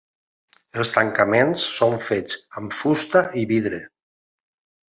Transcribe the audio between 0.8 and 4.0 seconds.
Els tancaments són fets amb fusta i vidre.